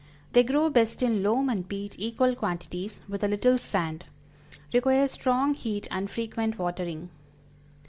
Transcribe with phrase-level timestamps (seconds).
[0.31, 4.05] They grow best in loam and peat equal quantities, with a little sand.
[4.73, 7.09] Require strong heat and frequent watering.